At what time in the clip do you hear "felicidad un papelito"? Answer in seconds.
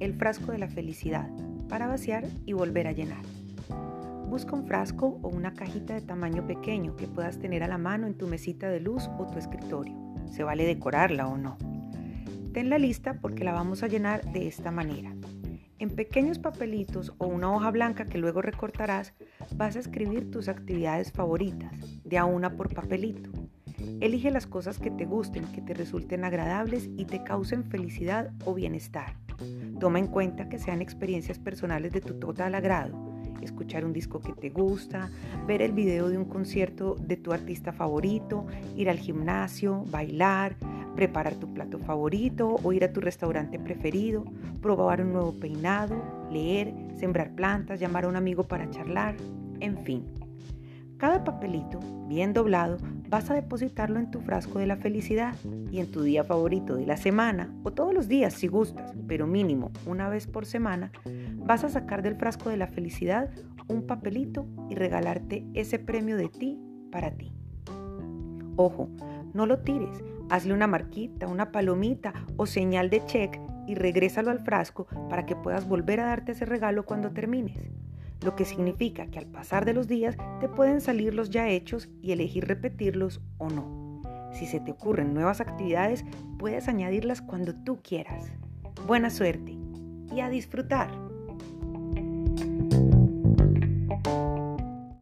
62.66-64.46